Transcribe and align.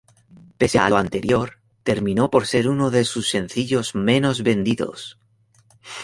Pese 0.59 0.77
a 0.81 0.89
lo 0.91 0.97
anterior, 1.05 1.47
terminó 1.89 2.31
por 2.31 2.47
ser 2.47 2.67
uno 2.67 2.89
de 2.89 3.03
sus 3.05 3.29
sencillos 3.29 3.93
menos 3.93 4.41
vendidos. 4.41 5.19